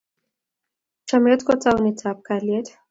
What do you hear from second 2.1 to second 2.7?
kalyet